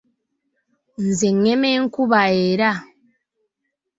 Nze 1.05 1.27
ngema 1.37 1.67
enkuba 1.77 2.21
era. 2.47 2.71